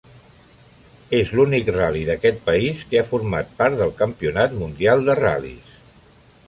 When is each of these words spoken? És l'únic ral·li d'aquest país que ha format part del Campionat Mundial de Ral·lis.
És 1.17 1.33
l'únic 1.39 1.69
ral·li 1.75 2.01
d'aquest 2.07 2.41
país 2.47 2.81
que 2.93 2.99
ha 3.03 3.07
format 3.11 3.55
part 3.61 3.79
del 3.83 3.95
Campionat 4.03 4.61
Mundial 4.63 5.09
de 5.11 5.21
Ral·lis. 5.25 5.77